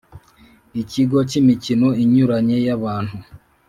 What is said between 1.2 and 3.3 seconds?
k’imikino inyuranye y’abantu